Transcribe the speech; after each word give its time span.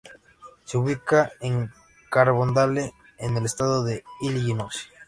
Se 0.65 0.79
ubica 0.79 1.31
en 1.41 1.71
Carbondale 2.09 2.91
en 3.19 3.37
el 3.37 3.45
estado 3.45 3.83
de 3.83 4.03
Illinois. 4.21 4.89